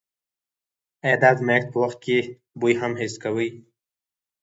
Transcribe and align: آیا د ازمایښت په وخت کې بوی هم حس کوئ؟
آیا 1.03 1.17
د 1.21 1.23
ازمایښت 1.31 1.67
په 1.71 1.77
وخت 1.83 1.99
کې 2.05 2.17
بوی 2.59 2.73
هم 2.81 2.91
حس 2.99 3.13
کوئ؟ 3.23 3.49